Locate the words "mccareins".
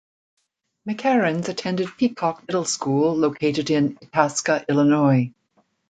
0.89-1.47